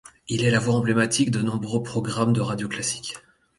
Il 0.29 0.43
est 0.43 0.49
la 0.49 0.57
voix 0.57 0.73
emblématique 0.73 1.29
de 1.29 1.43
nombreux 1.43 1.83
programmes 1.83 2.33
de 2.33 2.41
radio 2.41 2.67
classique. 2.67 3.13